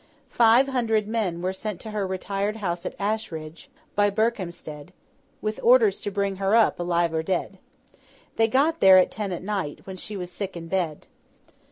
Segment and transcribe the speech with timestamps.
[0.31, 4.93] Five hundred men were sent to her retired house at Ashridge, by Berkhampstead,
[5.43, 7.59] with orders to bring her up, alive or dead.
[8.35, 11.05] They got there at ten at night, when she was sick in bed.